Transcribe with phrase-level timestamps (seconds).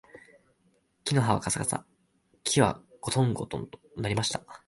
[1.03, 1.85] 木の葉はかさかさ、
[2.43, 4.41] 木はごとんごとんと鳴りました